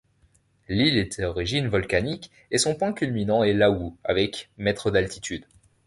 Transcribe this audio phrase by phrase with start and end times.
[0.67, 5.45] L'île est d'origine volcanique et son point culminant est l'Awu avec mètres d'altitude.